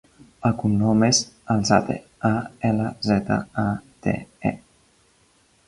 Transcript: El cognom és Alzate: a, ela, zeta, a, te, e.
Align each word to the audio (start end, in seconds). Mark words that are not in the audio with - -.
El 0.47 0.53
cognom 0.61 1.03
és 1.07 1.19
Alzate: 1.55 1.97
a, 2.31 2.33
ela, 2.71 2.89
zeta, 3.11 3.39
a, 3.67 3.69
te, 4.07 4.17
e. 4.53 4.57